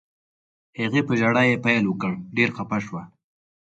هغې 0.79 1.01
په 1.07 1.13
ژړا 1.19 1.43
یې 1.49 1.57
پیل 1.65 1.83
وکړ، 1.87 2.11
ډېره 2.35 2.51
خفه 2.57 2.77
شوه. 2.85 3.03